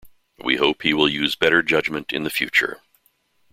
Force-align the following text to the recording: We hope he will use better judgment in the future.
We 0.43 0.55
hope 0.55 0.81
he 0.81 0.95
will 0.95 1.07
use 1.07 1.35
better 1.35 1.61
judgment 1.61 2.11
in 2.11 2.23
the 2.23 2.31
future. 2.31 2.81